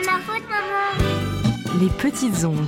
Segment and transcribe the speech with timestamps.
[0.00, 1.80] de ma faute, maman.
[1.80, 2.66] Les petites ondes.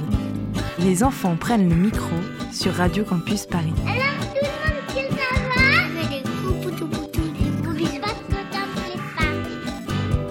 [0.78, 2.16] Les enfants prennent le micro
[2.52, 3.74] sur Radio Campus Paris.
[3.86, 4.56] Alors, tout le monde.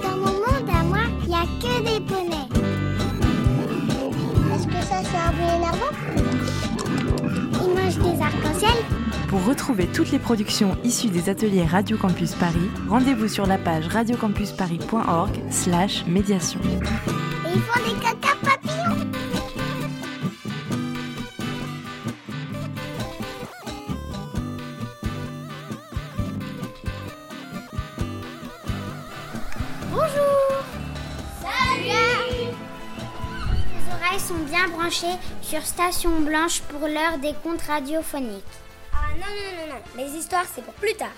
[0.02, 2.48] Dans mon monde à moi, il n'y a que des poneys.
[4.54, 5.94] Est-ce que ça, c'est un peu énervant?
[7.64, 8.78] Ils mangent des arcs-en-ciel
[9.30, 13.88] Pour retrouver toutes les productions issues des ateliers Radio Campus Paris, rendez-vous sur la page
[13.88, 16.60] radiocampusparis.org slash médiation.
[16.64, 19.12] et ils font des caca papillons.
[29.92, 30.64] Bonjour
[31.40, 32.50] Salut
[33.76, 35.06] Les oreilles sont bien branchées
[35.44, 38.44] sur Station Blanche pour l'heure des contes radiophoniques.
[39.10, 39.82] Ah non, non, non, non.
[39.98, 41.10] Les histoires, c'est pour plus tard.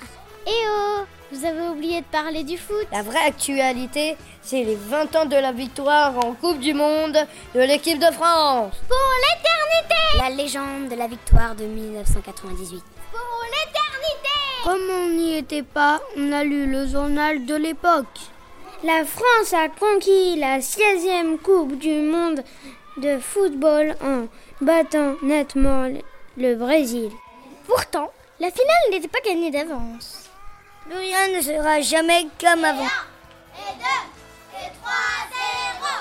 [0.47, 5.15] Eh oh Vous avez oublié de parler du foot La vraie actualité, c'est les 20
[5.15, 7.17] ans de la victoire en Coupe du Monde
[7.53, 8.73] de l'équipe de France.
[8.87, 12.83] Pour l'éternité La légende de la victoire de 1998.
[13.11, 14.29] Pour l'éternité
[14.63, 18.19] Comme on n'y était pas, on a lu le journal de l'époque.
[18.83, 22.41] La France a conquis la 16e Coupe du Monde
[22.97, 24.25] de football en
[24.59, 25.87] battant nettement
[26.35, 27.11] le Brésil.
[27.65, 30.29] Pourtant, la finale n'était pas gagnée d'avance.
[30.85, 32.85] Plus rien ne sera jamais comme avant.
[32.85, 35.95] Et deux, et trois, zéro,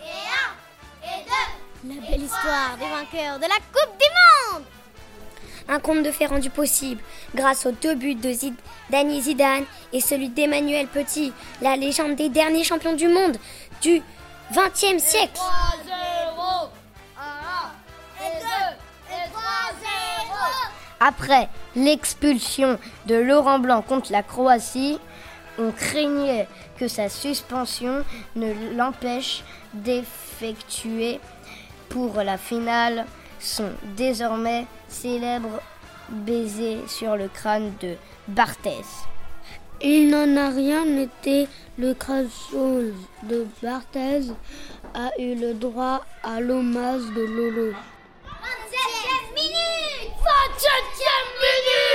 [0.00, 1.94] et un, et deux.
[1.94, 4.64] La belle histoire des vainqueurs de la Coupe du Monde
[5.68, 7.02] Un conte de fait rendu possible
[7.34, 12.64] grâce aux deux buts de Zidane Zidane et celui d'Emmanuel Petit, la légende des derniers
[12.64, 13.36] champions du monde
[13.82, 14.02] du
[14.52, 15.40] 20e siècle.
[21.06, 24.98] Après l'expulsion de Laurent Blanc contre la Croatie,
[25.58, 28.02] on craignait que sa suspension
[28.36, 31.20] ne l'empêche d'effectuer
[31.90, 33.04] pour la finale
[33.38, 35.60] son désormais célèbre
[36.08, 37.96] baiser sur le crâne de
[38.26, 38.86] Barthez.
[39.82, 41.48] Il n'en a rien été.
[41.76, 44.32] Le crachos de Barthez
[44.94, 47.72] a eu le droit à l'hommage de Lolo.
[47.74, 49.74] 27e minute
[50.24, 50.93] 27e minute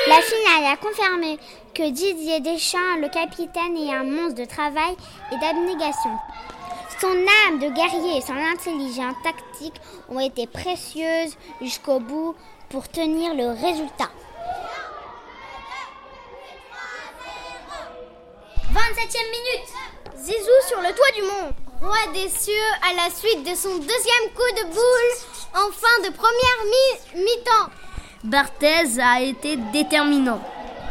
[0.09, 1.37] La finale a confirmé
[1.75, 4.95] que Didier Deschamps, le capitaine, est un monstre de travail
[5.31, 6.17] et d'abnégation.
[6.99, 7.07] Son
[7.47, 12.35] âme de guerrier et son intelligence tactique ont été précieuses jusqu'au bout
[12.69, 14.09] pour tenir le résultat.
[18.73, 19.69] 27e minute
[20.17, 21.53] Zizou sur le toit du monde.
[21.81, 22.53] Roi des cieux
[22.89, 25.13] à la suite de son deuxième coup de boule
[25.55, 27.71] en fin de première mi- mi-temps.
[28.23, 30.41] Barthez a été déterminant.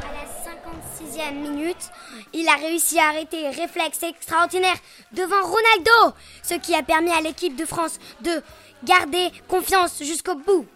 [0.00, 1.90] À la 56e minute,
[2.32, 4.76] il a réussi à arrêter réflexe extraordinaire
[5.12, 8.42] devant Ronaldo, ce qui a permis à l'équipe de France de
[8.84, 10.66] garder confiance jusqu'au bout.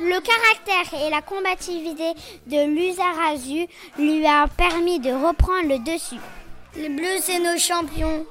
[0.00, 2.12] Le caractère et la combativité
[2.46, 3.66] de Luzarazu
[3.98, 6.20] lui a permis de reprendre le dessus.
[6.76, 8.26] Les Bleus, c'est nos champions.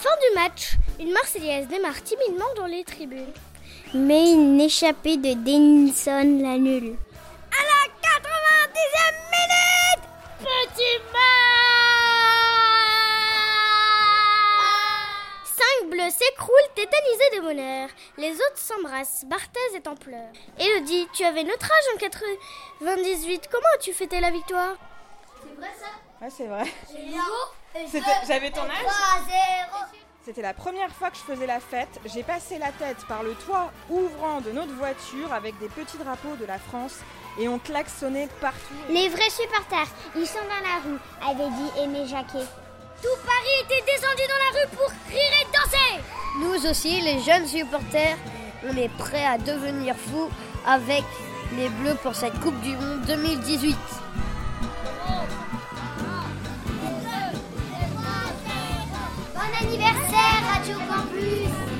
[0.00, 3.32] Fin du match, une Marseillaise démarre timidement dans les tribunes.
[3.94, 6.96] Mais une échappée de Denilson l'annule.
[7.50, 10.04] À la 90e minute,
[10.38, 11.22] petit match
[15.44, 17.88] Cinq bleus s'écroulent tétanisés de bonheur.
[18.16, 19.24] Les autres s'embrassent.
[19.26, 20.32] Barthez est en pleurs.
[20.58, 23.48] Elodie, tu avais notre âge en 98.
[23.52, 24.74] Comment as-tu fêté la victoire?
[25.60, 26.64] Ouais, c'est vrai.
[28.26, 28.86] J'avais ton âge?
[30.24, 32.00] C'était la première fois que je faisais la fête.
[32.04, 36.36] J'ai passé la tête par le toit ouvrant de notre voiture avec des petits drapeaux
[36.40, 37.00] de la France
[37.40, 38.74] et on klaxonnait partout.
[38.88, 42.46] Les vrais supporters, ils sont dans la rue, avait dit Aimé Jacquet.
[43.02, 46.04] Tout Paris était descendu dans la rue pour rire et danser
[46.38, 48.16] Nous aussi, les jeunes supporters,
[48.64, 50.30] on est prêts à devenir fous
[50.64, 51.02] avec
[51.56, 53.76] les Bleus pour cette Coupe du Monde 2018.
[60.62, 61.71] Radio Campus